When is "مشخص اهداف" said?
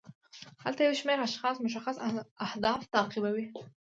1.65-2.81